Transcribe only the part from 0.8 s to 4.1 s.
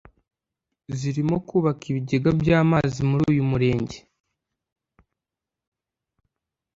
zirimo kubaka ibigega by’amazi muri uyu murenge